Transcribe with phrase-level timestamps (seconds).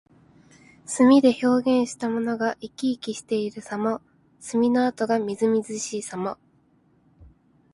[0.83, 4.01] 墨で表現したものが生き生きしているさま。
[4.39, 6.39] 墨の跡がみずみずしいさま。